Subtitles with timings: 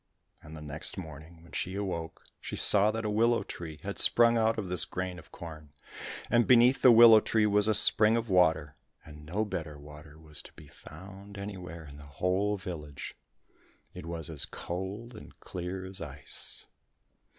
[0.41, 4.35] And the next morning, when she awoke, she saw that a willow tree had sprung
[4.35, 5.73] out of this grain of corn,
[6.27, 8.75] and beneath the willow tree was a spring of water,
[9.05, 13.13] and no better water was to be found anywhere in the whole village.
[13.93, 16.65] It was as cold and as clear as ice.